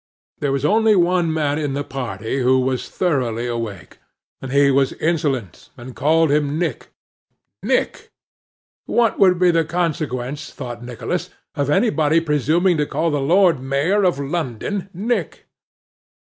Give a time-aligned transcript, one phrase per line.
[0.39, 3.99] There was only one man in the party who was thoroughly awake;
[4.41, 6.87] and he was insolent, and called him Nick.
[7.61, 8.09] Nick!
[8.87, 14.03] What would be the consequence, thought Nicholas, of anybody presuming to call the Lord Mayor
[14.03, 15.45] of London 'Nick!